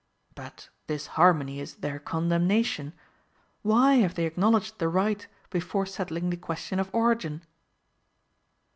[0.33, 2.93] But this harmony is their condemnation.
[3.61, 7.43] Why have they acknowledged the right before settling the question of origin?